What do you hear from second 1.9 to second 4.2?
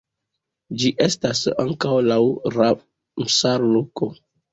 laŭ Ramsar-loko.